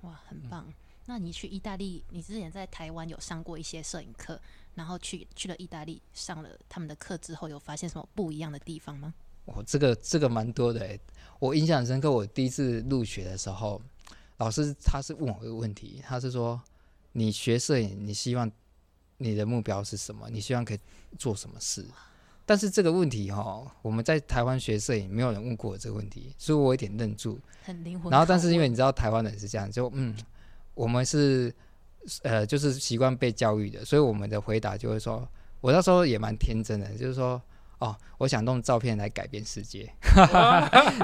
[0.03, 0.70] 哇，很棒。
[1.07, 4.40] 那你去意大利，你之前在台湾有上过一些摄影课，
[4.74, 9.14] 然后去去了意大利上了他们的课之后，有发现什么不一样的地方吗？
[9.46, 11.00] 哦，这个这个蛮多的诶，
[11.38, 12.10] 我印象很深刻。
[12.10, 13.80] 我第一次入学的时候，
[14.38, 16.60] 老师他是问我一个问题，他是说：
[17.12, 18.50] 你学摄影，你希望
[19.18, 20.28] 你的目标是什么？
[20.30, 20.78] 你希望可以
[21.18, 21.87] 做什么事？
[22.46, 27.38] 但是这个问题哈、我们在台湾学摄影，没有人问过我这个问题，所以我有点愣住。
[27.62, 28.10] 很灵魂。
[28.10, 30.14] 然后，但是因为你知道台湾人是这样，就嗯，
[30.74, 31.54] 我们是
[32.22, 35.26] 呃，就是习惯被教育的，所以我们的回答就会说，
[35.60, 37.40] 我那时候也蛮天真的，就是说，
[37.78, 39.90] 哦，我想用照片来改变世界。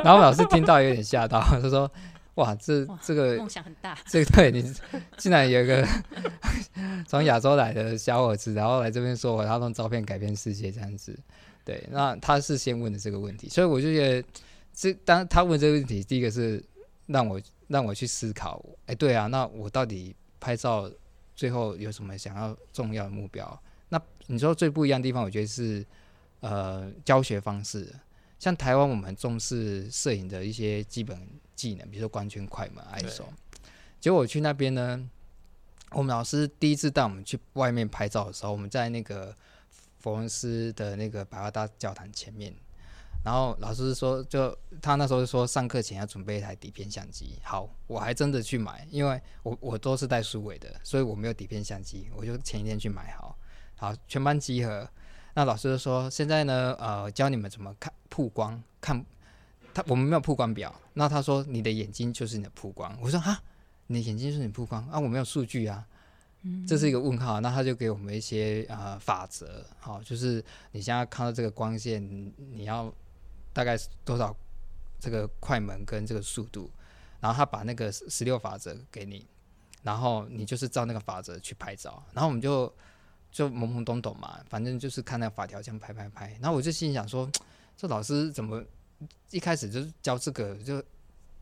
[0.04, 1.90] 然后老师听到有点吓到，他说，
[2.34, 4.62] 哇，这哇这个梦想很大，这个对你
[5.16, 5.86] 竟然有一个
[7.06, 11.18] 从亚洲来的小伙子，然后来这边说我要用照片改变世界这样子，
[11.64, 14.28] 对，那他是先问的这个问题，所以我就觉得
[14.72, 16.62] 这当他问这个问题，第一个是
[17.06, 20.90] 让我让我去思考，哎，对啊，那我到底拍照
[21.37, 23.62] 最后有什么想要重要的目标？
[23.90, 25.87] 那你说最不一样的地方，我觉得是
[26.40, 27.94] 呃教学方式。
[28.38, 31.20] 像台湾，我们很重视摄影的一些基本
[31.55, 33.24] 技能，比如说光圈、快门、ISO。
[34.00, 35.11] 结果我去那边呢，
[35.90, 39.37] 我们老师第一次带我们去外面拍照的时候，我们在那个
[39.98, 42.55] 佛伦斯的那个百花大教堂前面，
[43.22, 47.38] 然后老师说，就他那时候说上课前要准备一台底片相机。
[47.42, 53.37] 好，我还真的去买，因为我我都是带数位的，所以我没有底片相机，我就前一天去买好。
[53.76, 54.88] 好，全班集合。
[55.33, 58.61] 那老师就说：“现在呢，呃，教你们怎么看曝光。
[58.80, 59.04] 看
[59.72, 60.74] 他，我们没有曝光表。
[60.94, 62.94] 那他说，你的眼睛就是你的曝光。
[63.00, 63.40] 我说：哈，
[63.87, 64.98] 你的眼睛就是你曝光啊？
[64.98, 65.87] 我没有数据啊。
[66.66, 67.38] 这是一个问号。
[67.40, 72.02] 那他就给我们一些呃法则，好，就是你现在看到这个光线，
[72.52, 72.92] 你要
[73.52, 74.34] 大概多少
[74.98, 76.70] 这个快门跟这个速度。
[77.20, 79.26] 然后他把那个十六法则给你，
[79.82, 82.02] 然后你就是照那个法则去拍照。
[82.12, 82.72] 然后我们就。
[83.32, 87.30] 就懵懵懂懂嘛，反正就是看那个法条这样拍拍拍，然后我就心想说，
[87.78, 88.60] 这老师怎么
[89.30, 90.82] 一开始就是教这个就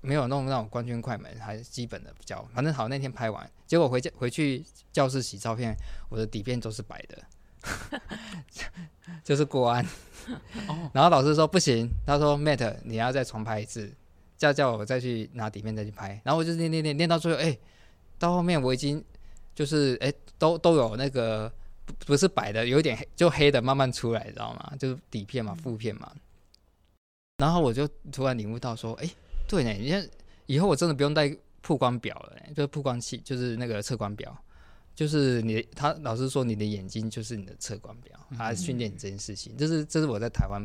[0.02, 2.46] 没有弄那种光圈快门，还是基本的教。
[2.52, 5.74] 反正好那天拍完，结果回家回去教室洗照片，
[6.10, 7.24] 我的底片都是白的，
[9.24, 9.82] 就是过安。
[10.92, 13.92] 然后老师说不行，他说 Matt 你要再重拍一次，
[14.36, 16.20] 叫叫我再去拿底片再去拍。
[16.24, 17.56] 然后我就练练练练到最后，哎，
[18.18, 19.04] 到后面我已经
[19.54, 21.52] 就是哎都都有那个。
[22.04, 24.74] 不是白的，有点黑，就黑的慢慢出来，你知道吗？
[24.78, 26.12] 就是底片嘛，负片嘛。
[27.38, 29.08] 然后我就突然领悟到说，哎，
[29.48, 30.06] 对呢，你看
[30.44, 34.36] 以后我真的不用带曝光表了，就是曝光器，就是那个测光表，
[34.98, 40.60] 就是你他老师说你的眼睛就是你的测光表，他训练你这件事情，这是这是我在台湾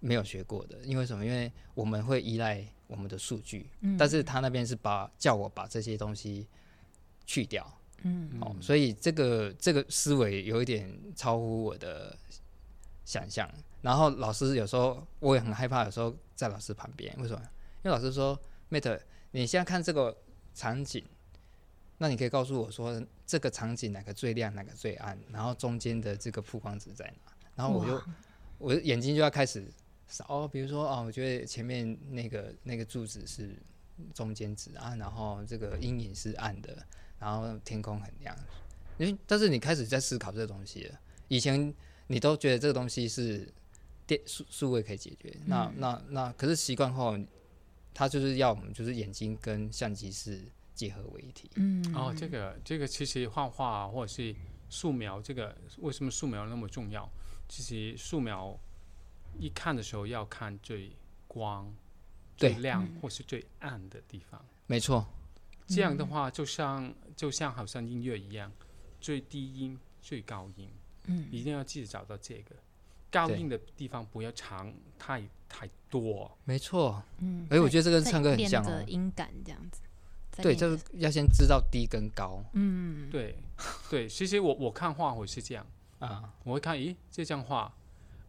[0.00, 1.24] 没有学过的，因为什么？
[1.24, 6.48] 因为我们会依赖我们的数据，但是他那边是把叫我把这些东西
[7.26, 7.64] 去掉。
[8.02, 12.18] 嗯，哦，所以这个这个思维有一点超乎我的
[13.04, 13.48] 想象。
[13.82, 17.40] 然后老师有时候我也很害怕，有时候在老师旁边，为什么？
[17.84, 18.36] 因为老师说
[18.68, 18.98] ，Mate，
[19.30, 20.16] 你现在看这个
[20.54, 21.04] 场景，
[21.98, 27.32] 那你可以告诉我说，这个场景哪个最亮，哪个最暗，然后中间的这个曝光值在哪？
[27.54, 28.00] 然后我就
[28.58, 29.64] 我的眼睛就要开始
[30.06, 33.54] 扫，比如说哦，我觉得前面那个那个柱子是
[34.14, 36.76] 中间值啊，然后这个阴影是暗的。
[37.20, 38.32] 然后天空很亮，
[38.96, 41.00] 因为但是你开始在思考这个东西了。
[41.26, 41.74] 以前
[42.06, 43.52] 你都觉得这个东西是
[44.06, 47.18] 电数数位可以解决，那那那可是习惯后，
[47.92, 50.40] 他就是要我们就是眼睛跟相机是
[50.78, 51.50] 结合为一体。
[51.56, 54.32] 嗯，哦，这个这个其实画画或者是
[54.68, 57.10] 素描，这个为什么素描那么重要？
[57.48, 58.56] 其实素描
[59.40, 60.92] 一看的时候要看最
[61.26, 61.74] 光、
[62.36, 64.40] 最亮或是最暗的地方。
[64.68, 65.04] 没错。
[65.66, 68.52] 这样的话，就像就像好像音乐一样，
[69.00, 70.70] 最低音、最高音，
[71.06, 72.54] 嗯，一定要记得找到这个
[73.10, 76.30] 高音的地方，不要长太太多。
[76.44, 79.82] 没错，嗯，哎，我觉得这个唱歌很像哦，音感这样子。
[80.42, 82.42] 对，就是要先知道低跟高。
[82.52, 83.36] 嗯，对
[83.90, 85.66] 对，其实我我看画我是这样
[85.98, 87.72] 啊，我会看，咦，这张画，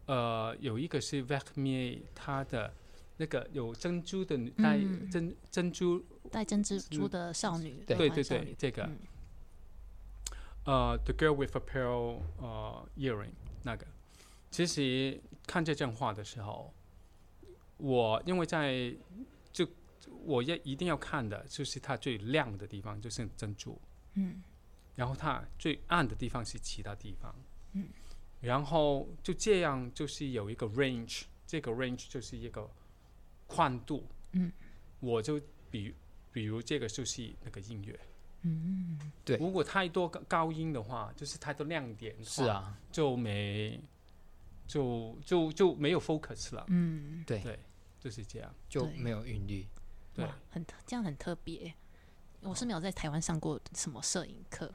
[0.06, 2.72] 呃，有一个是 v a c m e 他的。
[3.20, 4.78] 那个有珍珠的带
[5.12, 7.94] 珍珍珠带珍珠的少女，对。
[7.94, 8.88] 对对，这个，
[10.64, 13.86] 呃，The Girl with a Pearl 呃 Earring 那个，
[14.50, 16.72] 其实看这张画的时候，
[17.76, 18.96] 我因为在就
[20.24, 23.80] 我要一定要看的就是它最亮的地方就是珍珠，
[24.14, 24.42] 嗯，
[24.94, 27.34] 然后它最暗的地方是其他地方，
[27.72, 27.88] 嗯，
[28.40, 32.70] 然后就这样就是有一个 range，这个 range 就是一个。
[33.52, 34.52] 宽度，嗯，
[35.00, 35.40] 我就
[35.72, 35.92] 比
[36.30, 37.98] 比如这个就是那个音乐，
[38.42, 43.80] 嗯，对，如果太多高高音的话，就是太多亮点，是啊，就没
[44.68, 47.40] 就就就没有 focus 了，嗯，对。
[47.40, 47.58] 对，
[47.98, 49.66] 就是这样，就没有韵律，
[50.20, 51.72] 对，很这样很特别。
[52.40, 54.72] 我是没有在台湾上过什么摄影课，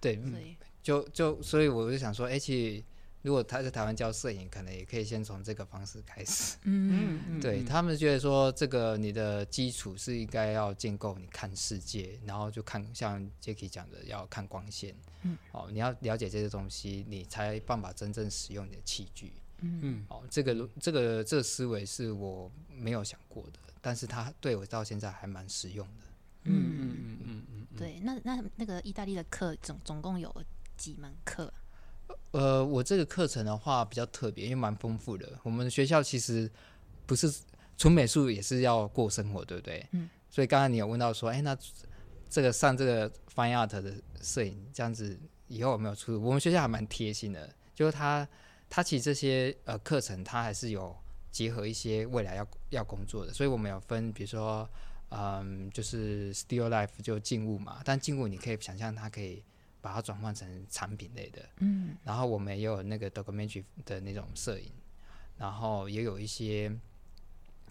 [0.00, 2.84] 对，对，就就所以我就想说，哎，其实。
[3.22, 6.56] 如果他在台湾教摄影，可能也可以先从这个方式开始。
[6.62, 14.94] 嗯嗯，对他们觉得说，这个你的基础是应该要建构，你看世界，然后就看像 Jacky 讲的，要看光线。
[15.22, 19.32] 嗯，哦，你要了解这些东西，你才办法真正使用你的器具。
[19.62, 23.58] 嗯嗯，哦，这个这个这个思维是我没有想过的，
[23.88, 26.04] 但是他对我到现在还蛮实用的。
[26.42, 30.30] 嗯嗯嗯嗯嗯，对，那那那个意大利的课总总共有
[30.76, 31.50] 几门课？
[32.32, 35.26] 呃，我这个课程的话比较特别，因为蛮丰富的。
[35.42, 36.50] 我们学校其实
[37.06, 37.32] 不是
[37.78, 39.86] 纯美术，也是要过生活，对不对？
[39.92, 40.10] 嗯。
[40.28, 41.56] 所以刚刚你有问到说，哎，那
[42.28, 46.22] 这个上这个 Fine Art 的摄影，这样子以后有没有出路？
[46.22, 48.28] 我们学校还蛮贴心的，就是他
[48.68, 50.94] 他其实这些呃课程他还是有
[51.30, 54.68] 结合一些未来要要工作的，所以我们有分，比如说
[55.10, 59.42] 嗯，就是 still life 就静物嘛，但静物你可以想象它可以
[59.80, 61.96] 把它转换成产品类的，嗯。
[62.04, 64.70] 然后我们也有那个 documentary 的那种摄影，
[65.36, 66.70] 然后也有一些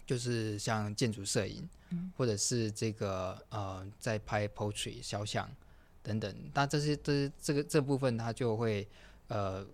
[0.06, 1.68] 就是像建筑摄影，
[2.16, 5.48] 或者是这个呃在拍 portrait 肖像
[6.02, 8.88] 等等，那这些这这个这部分它就会
[9.28, 9.64] 呃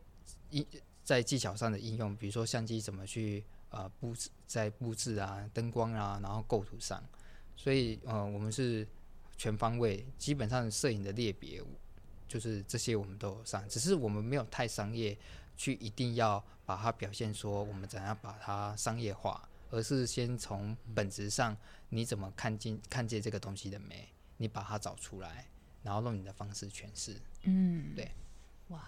[0.50, 0.66] 应
[1.02, 7.02] 在技巧上的应用，比如说相机怎么去呃布置在布置啊灯光啊，然后构图上，
[7.56, 8.86] 所以呃我们是
[9.36, 11.60] 全方位，基本上摄影的类别
[12.28, 15.16] 就是这些我们都有上，只是我们没有太商业
[15.56, 21.56] 去一定要把它表现说我们怎样把它商业化，而是先从本质上
[21.90, 24.08] 你怎么看见看见这个东西的美，
[24.38, 25.46] 你把它找出来，
[25.82, 27.20] 然后用你的方式诠释。
[27.42, 28.10] 嗯，对，
[28.68, 28.82] 哇，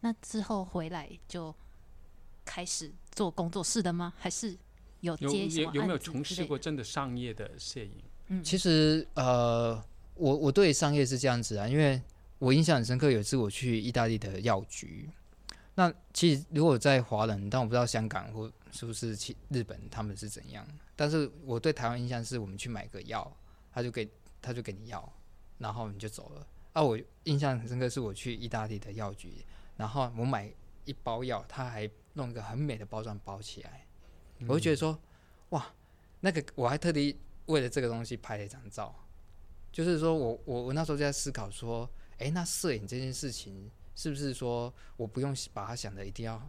[0.00, 1.54] 那之后回来就
[2.46, 4.14] 开始做工作室的吗？
[4.16, 4.56] 还是
[5.00, 7.92] 有有有有没有从事过真的商业的摄影？
[8.28, 9.74] 嗯，其实呃，
[10.14, 12.00] 我我对商业是这样子啊，因为
[12.38, 15.10] 我印象很深刻，有一次我去意大利的药局。
[15.74, 20.66] 那其实如果在华人，但我不知道香港或是不是其日本他们是怎样。
[20.94, 23.30] 但是我对台湾印象是我们去买个药，
[23.70, 24.08] 他就给
[24.40, 25.12] 他就给你药，
[25.58, 26.46] 然后你就走了。
[26.72, 29.44] 啊，我印象很深刻是我去意大利的药局，
[29.76, 30.50] 然后我买
[30.86, 33.86] 一包药，他还弄一个很美的包装包起来，
[34.48, 34.98] 我就觉得说，
[35.50, 35.72] 哇，
[36.20, 38.94] 那个我还特地为了这个东西拍了一张照，
[39.70, 46.42] 就是说我我我那时候就在思考说，诶，那摄影这件事情是不是说我不用把它想的一定要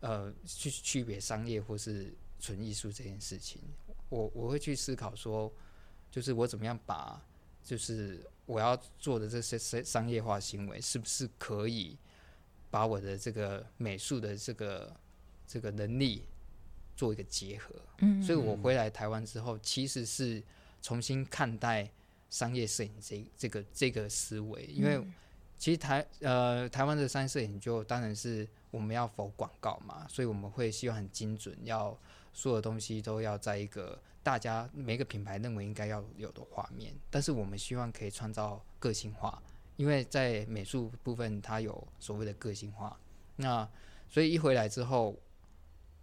[0.00, 3.60] 呃去区别商业或是纯艺术这件事情，
[4.08, 5.52] 我我会去思考说，
[6.10, 7.22] 就是我怎么样把
[7.62, 11.96] 就是我要做的这些商商业化行为，是不是可以
[12.74, 14.92] 把我的这个美术的这个
[15.46, 16.24] 这个能力
[16.96, 17.72] 做一个结合？
[17.98, 20.42] 嗯，所以我回来台湾之后，其实是
[20.82, 21.88] 重新看待
[22.30, 25.00] 商业摄影这这个这个思维，因为
[25.56, 31.96] 其实台呃台湾的商业摄影就当然是我们要否广告嘛，所以我们会希望很精准，要
[32.32, 39.40] 所有东西都要在一个大家每个品牌认为应该要有的画面，但是我们希望可以创造个性化，
[39.76, 42.98] 因为在美术部分它有所谓的个性化，
[43.36, 43.68] 那
[44.08, 45.18] 所以一回来之后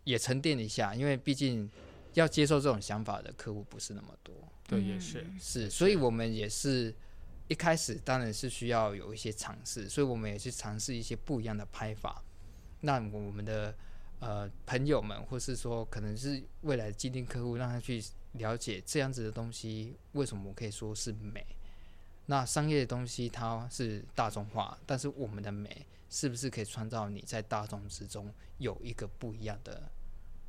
[0.03, 1.69] 也沉淀一下，因为毕竟
[2.13, 4.35] 要接受这种想法的客户不是那么多，
[4.67, 5.25] 对，也是。
[5.39, 6.93] 是，所以我们也是
[7.47, 12.21] 一开始当然是需要有一些尝试，所以我们也去尝试一些不一样的拍法。
[12.81, 13.73] 那我们的
[14.19, 18.03] 呃朋友们，或是说可能是未来的既定客户，让他去
[18.33, 21.45] 了解这样子的东西为什么我可以说是美。
[22.31, 29.91] 那商业的东西它是大众化，但是我们的美是不是可以创造你在大众之中有一个不一样的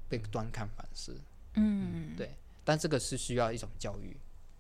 [0.09, 1.21] 被端看反思？
[1.55, 4.16] 嗯，对，但这个是需要一种教育。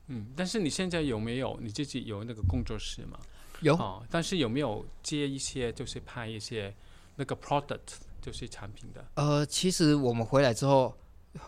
[0.08, 3.16] 嗯，但是你现在有没有你自己有那个工作室吗？
[3.60, 6.74] 有哦，但是有没有接一些就是拍一些
[7.14, 9.06] 那个 product 就是产品的？
[9.14, 10.92] 呃，其实我们回来之后，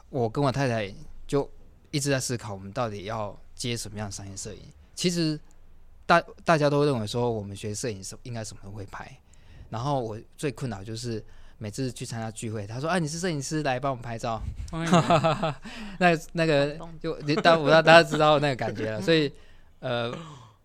[0.09, 0.95] 我跟我太太
[1.27, 1.51] 就
[1.91, 4.61] 一直在思考，我们到底要接什么样的商业摄影。
[4.95, 5.37] 其实
[6.07, 9.11] 大大家都认为说，我们学摄影是应该什么都会拍。
[9.71, 11.25] 然后我最困扰就是
[11.59, 14.41] 每次去参加聚会，他说：“啊，你是摄影师，来帮我们拍照。
[15.99, 19.01] 那 那个就你大我让大家知道那个感觉了。
[19.01, 19.33] 所以
[19.81, 20.17] 呃，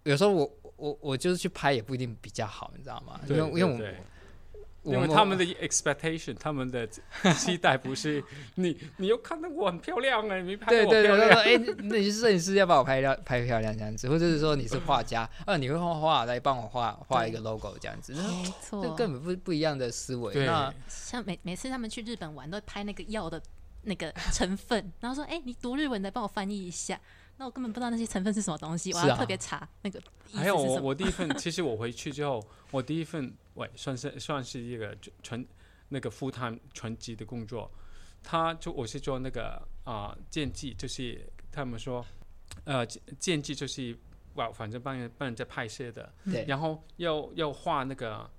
[0.03, 3.19] 有时候我我我就是去拍也不一定比较好，你知道吗？
[3.27, 3.79] 因为因为我
[4.83, 6.87] 因为他们的 expectation，他们的
[7.37, 8.23] 期待不是
[8.55, 20.33] 你，你又看到我很漂亮哎，你拍得我对对对，漂亮我说哎，那你是摄影师，要把我拍亮拍漂亮这样子，或者是说你是画家， 啊，你会画画，来帮我画画一个 logo 这样子，这没这错，根本不不一样的思维。
[20.33, 23.41] 对那像每每次他们去日本玩，都会拍那个药的
[23.83, 26.99] 那个成分，然后说：“哎、你读日文，来帮我翻译一下。”
[27.39, 29.99] 那我根本不知道那些成分是什么东西，我要特别查那个
[30.33, 30.81] 还有我。
[30.81, 35.43] 我第一份，其实我回去之后，我第一份喂算是算是一个全
[35.87, 37.71] 那个 full time 全职的工作，
[38.21, 42.05] 他就我是做那个啊建技，就是他们说
[42.65, 43.97] 呃剑剑技就是
[44.33, 46.43] 哇反正帮人帮人家拍摄的，对。
[46.45, 48.29] 然后要要画那个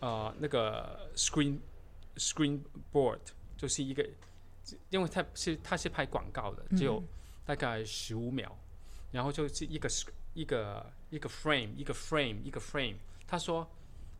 [0.00, 1.60] 呃那个 screen
[2.16, 2.58] screen
[2.92, 3.20] board，
[3.56, 4.04] 就是一个
[4.90, 7.08] 因为他是他是拍广告的，只有嗯
[7.44, 8.50] 大概十五秒，
[9.10, 9.88] 然后就是一个
[10.34, 12.96] 一个一个 frame 一个 frame 一个 frame。
[13.26, 13.68] 他说：“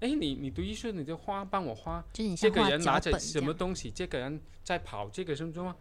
[0.00, 5.74] 哎，你你读艺术，你就画帮我画就你这个人拿着什么东西，这个人在跑，这个什么什么，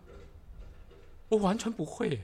[1.30, 2.20] 我完全不会，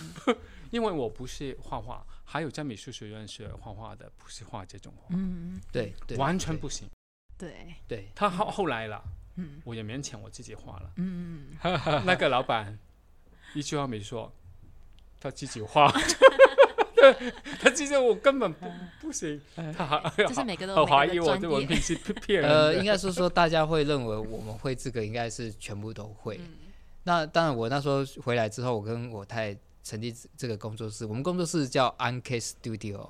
[0.70, 6.88] 因为我不是画画，还有在美术学院学画画的，不是画这种画，嗯，对对，对完全不行。
[7.36, 9.02] 对，对，他后后来了，
[9.36, 10.92] 嗯我也勉强我自己画了。
[10.96, 11.56] 嗯，
[12.04, 12.78] 那个老板
[13.54, 14.32] 一句话没说，
[15.20, 15.92] 他自己画，
[17.60, 18.66] 他其实我根本不
[19.00, 19.40] 不行，
[19.76, 26.36] 他还就是每个都好有每个的怀疑我的文凭是骗人 呃，应该是说大家会认为我们会这个，应该是全部都会。
[26.38, 26.48] 嗯。
[27.04, 33.08] 那当然，我那时候回来之后，我跟我太太成立这个工作室，我们工作室叫 Anke Studio。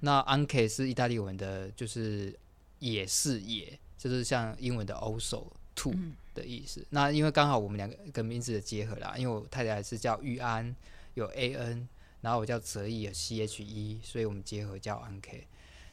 [0.00, 2.34] 那 Anke 是意大利文的，就是
[2.78, 6.14] 也是也，就是像英文的 also to 嗯。
[6.34, 6.86] 的意思。
[6.90, 10.74] 那因为刚好我们两个跟名字的结合啦，因为我太太是叫玉安，
[11.16, 11.88] 有 A N，
[12.20, 15.44] 然后我叫泽义有 C H E，所以我们结合叫 Anke。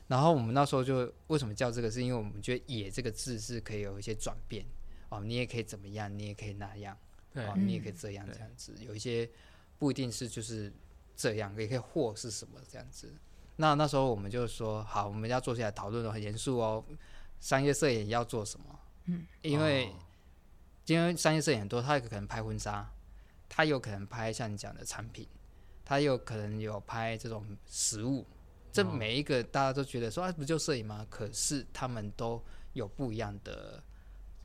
[0.08, 4.66] 然后我们那时候就为什么叫这个，是因为我们觉得“野”这个字是可以有一些转变
[5.08, 6.96] 哦，你也可以怎么样，你也可以那样。
[7.34, 9.28] 对哦，你也可以这样这样子，有一些
[9.80, 10.72] 不一定是就是
[11.16, 13.12] 这样，也可以或是什么这样子。
[13.56, 16.84] 那那时候我们就说，好，我们要坐下来讨论的很严肃哦，
[17.40, 18.80] 商业摄影要做什么？
[19.06, 19.94] 嗯，因为、哦
[20.86, 22.86] 因为商业摄影很多，他有可能拍婚纱，
[23.56, 25.28] 他有可能拍像你讲的产品，
[25.86, 28.26] 他有可能有拍这种实物。
[28.72, 31.06] 这哦每一个大家都觉得说啊，不就摄影吗？
[31.08, 32.44] 可是他们都
[32.74, 33.84] 有不一样的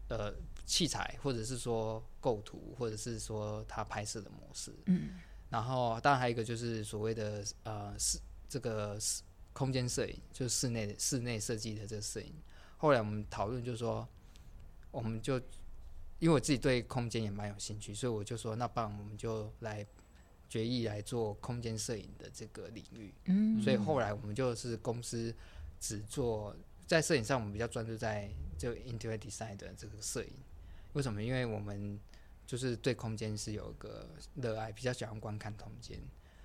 [0.09, 0.35] 呃
[0.67, 4.71] 器材，或者是说构图，或者是说他拍摄的模式。
[4.85, 5.13] 嗯
[5.49, 9.23] 然后当然还有一个就是所谓的呃室这个室
[9.55, 12.35] 空间摄影，就是室内室内设计的这个摄影。
[12.77, 14.07] 后来我们讨论就是说，
[14.91, 15.41] 我们就
[16.19, 19.87] 因为我自己对空间也蛮有兴趣，所以我就说，那不然我们就来
[20.49, 23.15] 决议来做空间摄影的这个领域。
[23.27, 25.33] 嗯，所以后来我们就是公司
[25.79, 26.57] 只做
[26.87, 30.33] 在摄影上，我们比较专注在就 interior design 的这个摄影。
[30.95, 31.23] 为什么？
[31.23, 32.01] 因为我们
[32.47, 36.01] 就是对空间是有一个热爱，比较喜欢观看空间。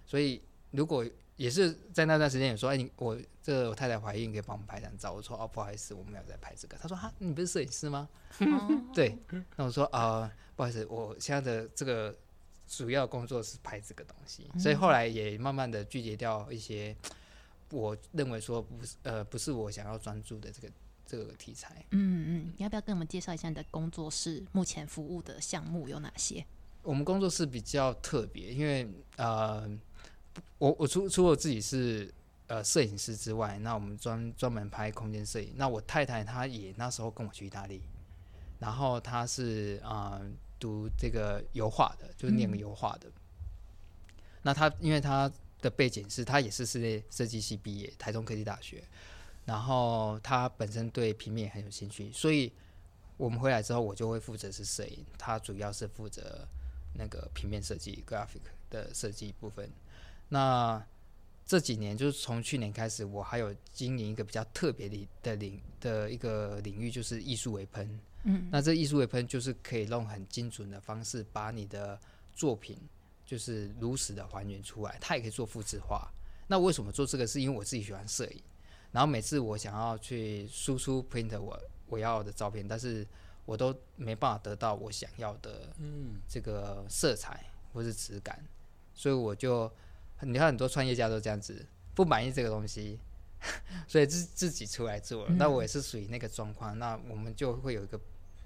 [0.05, 1.03] 所以如果
[1.35, 5.11] 也是在那段时间也说，哎，你我这我太太怀孕，可以帮我们拍张照。
[5.11, 6.77] 我说哦，不好意思，我们有在拍这个。
[6.77, 8.07] 他说哈，你不是摄影师吗？
[8.39, 9.17] 哦对，
[9.55, 12.15] 那我说啊、不好意思，我现在的这个
[12.67, 16.95] 主要工作是拍这个东西，所以后来也慢慢的拒绝掉一些
[17.71, 20.71] 我认为说不是呃不是我想要专注的这个
[21.05, 21.83] 这个题材。
[21.91, 26.45] 嗯嗯，你要不要跟我们介绍一下你的工作室目前服务的项目有哪些？
[26.81, 29.69] 我们工作室比较特别，因为呃，
[30.57, 32.13] 我我除除了自己是
[32.47, 35.53] 呃摄影师之外，那我们专专门拍空间摄影。
[35.55, 37.81] 那我太太她也那时候跟我去意大利，
[38.59, 43.11] 然后她是啊、呃读这个油画的，就是念油画的。
[44.43, 45.29] 那她因为她
[45.61, 48.81] 的背景是她也是室内设计系毕业，台中科技大学，
[49.43, 52.49] 然后她本身对平面很有兴趣，所以
[53.17, 56.47] 我们回来之后，我就会负责是摄影，她主要是负责
[56.93, 59.69] 那个平面设计 graphic 的设计部分。
[60.33, 60.83] 那
[61.45, 67.99] 这几年就是从去年开始，我还有经营一个比较特别的的领的一个领域，就是艺术微喷。
[68.23, 71.99] 嗯，那这艺术微喷就是可以用很精准的方式把你的
[72.33, 72.75] 作品
[73.23, 76.11] 就是如实的还原出来，它也可以做复制化。
[76.47, 77.27] 那为什么做这个？
[77.27, 78.41] 是因为我自己喜欢摄影，
[78.91, 83.05] 然后每次我想要去输出 print 我我要的照片，但是
[83.45, 88.43] 我都没办法得到我想要的嗯，这个色彩或是质感，
[88.95, 89.71] 所以我就
[90.25, 92.99] 你看很多创业家都这样子，不满意这个东西，
[93.87, 95.31] 所以自自己出来做了。
[95.37, 97.99] 那我也是属于那个状况，那我们就会有一个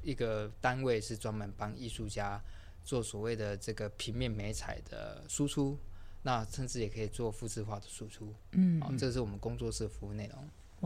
[0.04, 2.42] 一个单位是专门帮艺术家
[2.84, 5.78] 做所谓的这个平面美彩的输出，
[6.24, 8.34] 那甚至也可以做复制化的输出。
[8.52, 10.42] 嗯好、这是我们工作室服务内容。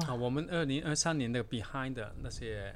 [0.06, 2.74] 啊，哇，我们二零二三年的 Behind 的那些，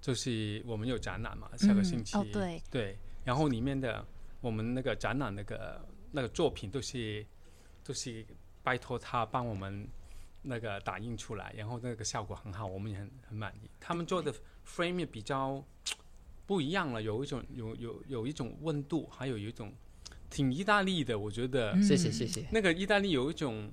[0.00, 2.26] 就是我们有展览嘛，下个嗯星期、哦
[2.70, 4.04] 对然后里面的
[4.40, 7.24] 我们那个展览那个那个作品都是
[7.84, 8.24] 都是
[8.62, 9.86] 拜托他帮我们
[10.42, 13.70] 那个打印出来，然后那个效果很好，我们也很很满意。
[13.80, 14.34] 他们做的
[14.66, 15.64] frame 也比较
[16.46, 19.72] 不一样了，有一种有有有一种温度，还有一种
[20.30, 21.72] 挺意大利的，我觉得。
[21.72, 22.46] 嗯谢谢谢谢。
[22.50, 23.70] 那个意大利有一种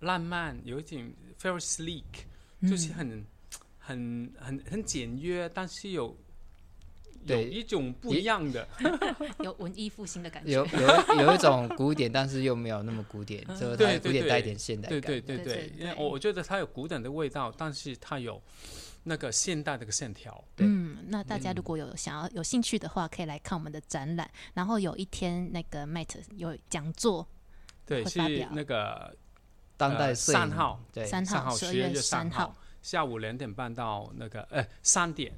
[0.00, 2.02] 浪漫，有一点 very sleek，、
[2.60, 3.24] 嗯就是很
[3.78, 6.16] 很很很简约，但是有
[7.22, 8.66] 有对一种不一样的。
[9.40, 15.00] 有文艺复兴的感觉，有有有一种古典，但是又没有那么古典，就是它对对对古典带一点现代感。
[15.00, 18.42] 对对对对对因为我我觉得它有古典的味道，但是它有
[19.04, 20.44] 那个现代的个线条。
[20.56, 24.30] 对嗯，那大家如果有想要有兴趣的话，可以来看我们的展览。
[24.54, 27.26] 然后有一天那个 Mate 有讲座，
[27.86, 28.18] 对，是
[28.52, 29.14] 那个
[29.76, 35.32] 当代呃摄影三号对三三号，号，十二月三号，下午两点半到那个呃三点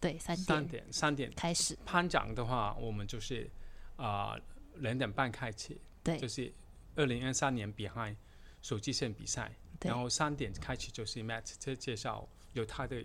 [0.00, 3.50] 对，三三点点三点开始，颁奖的话，我们就是
[3.96, 4.38] 啊
[4.76, 6.18] 两、点半开始，对。
[6.18, 6.52] 就是
[6.96, 8.16] 二零二三年 Behind
[8.62, 9.90] 手机线比赛，对。
[9.90, 13.04] 然后三点开始就是 Matt 介介绍有他的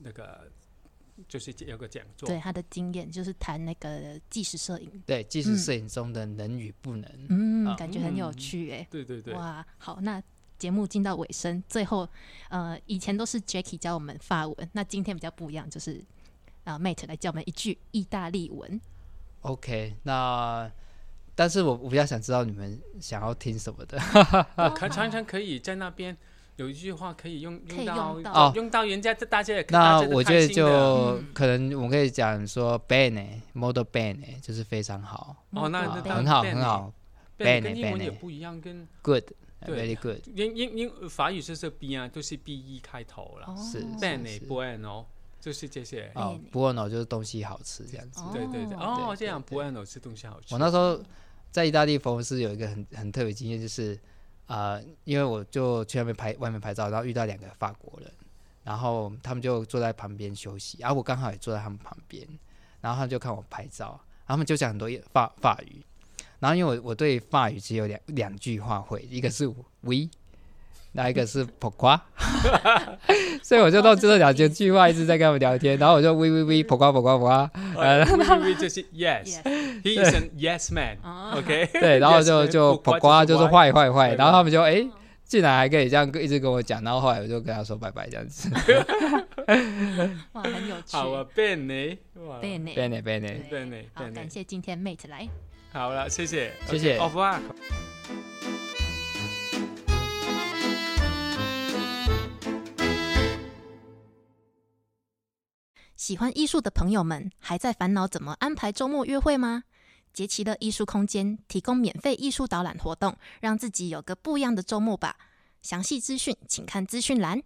[0.00, 0.50] 那个
[1.28, 7.26] 就是有个讲座，对他的经验就是谈那个纪实摄影，对，纪实摄影中的能与不能。
[7.28, 7.76] 嗯，啊。
[7.76, 8.86] 感觉很有嗯趣哎。
[8.90, 10.22] 对对对，哇，好，那
[10.58, 12.08] 节目进到尾声，最后
[12.48, 16.02] 呃，以前都是 Jackie 教我们发文，那今天比较不一样，就是
[16.64, 18.80] 啊、Mate 来教我们一句意大利文。
[19.42, 20.70] OK，那
[21.34, 23.98] 但是我我比较想知道你们想要听什么的。
[24.56, 26.16] 呃可常常可以在那边
[26.56, 28.52] 有一句话可以用用到哦。
[28.54, 31.26] 用到人家这大家也那我觉得就嗯。
[31.34, 36.92] 可能我们可以讲说 bene，model bene，就是非常好，哦那很好 bene 很好
[37.38, 43.46] bene，跟英文也 bene 不一样，跟，good，very good，英英英法语就是 B 啊，都是 B E 开头了。
[43.48, 43.56] 哦。
[43.56, 44.46] 是是 bene 是。
[44.46, 45.06] Bueno
[45.42, 46.10] 就是这些。
[46.14, 48.20] 哦 bene，buono 就是东西好吃这样子。
[48.20, 50.54] 哦对对对，哦，对这样对 bueno 吃东西好吃。
[50.54, 51.02] 我那时候
[51.50, 53.98] 在意大利佛罗伦斯有一个很很特别经验，就是
[54.46, 58.10] 啊、呃因为我就去外面拍外面拍照，然后遇到两个法国人，
[58.62, 62.24] 然后他们就坐在旁边休息，然后我刚好也坐在他们旁边，
[62.80, 63.86] 然后他们就看我拍照，
[64.26, 65.84] 然后他们就讲很多法法语，
[66.38, 69.46] 然后因为我我对法语只有两两句话会，一个是
[69.80, 70.08] we。
[70.92, 72.02] 那一个是 u a
[73.42, 79.42] 所以我就用这两句句话一直在跟他们聊天，然后我就 a o q u a p o q u a 呃，we we 就是 yes，Yes
[79.82, 80.98] he is an yes man。
[81.02, 83.72] 哦 OK，对，然后就就不呱呱就是坏。
[83.72, 84.86] 坏坏然后他们就哎，
[85.24, 88.50] 竟然还可以这样一直跟我讲，然后后来我就跟他说拜拜这样子。
[90.32, 90.96] 哇，很有趣。
[90.96, 91.96] 好啊 bene
[93.94, 95.26] 好，感谢今天 Mate 来。
[95.72, 97.08] 好了，谢谢，谢谢 au
[106.02, 109.62] 喜欢艺术的朋友们，还在烦恼怎么安排周末约会吗？
[110.12, 115.16] 杰奇的艺术空间提供免费艺术导览活动，让自己有个不一样的周末吧。
[115.62, 117.40] 详细资讯请看资讯栏。